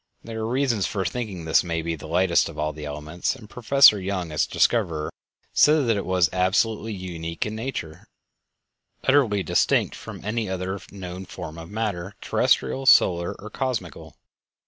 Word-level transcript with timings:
There 0.23 0.39
are 0.39 0.47
reasons 0.49 0.87
for 0.87 1.05
thinking 1.05 1.45
that 1.45 1.51
this 1.51 1.63
may 1.63 1.83
be 1.83 1.95
the 1.95 2.07
lightest 2.07 2.49
of 2.49 2.57
all 2.57 2.73
the 2.73 2.85
elements, 2.85 3.35
and 3.35 3.47
Professor 3.47 4.01
Young, 4.01 4.31
its 4.31 4.47
discoverer, 4.47 5.11
said 5.53 5.85
that 5.87 5.95
it 5.95 6.07
was 6.07 6.27
"absolutely 6.33 6.91
unique 6.93 7.45
in 7.45 7.53
nature; 7.55 8.07
utterly 9.03 9.43
distinct 9.43 9.93
from 9.93 10.25
any 10.25 10.49
other 10.49 10.79
known 10.91 11.25
form 11.27 11.59
of 11.59 11.69
matter, 11.69 12.15
terrestial, 12.19 12.87
solar, 12.87 13.35
or 13.39 13.51
cosmical." 13.51 14.15